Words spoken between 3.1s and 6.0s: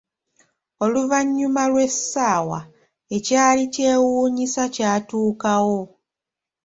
ekyali kyewunyisa kyatukawo.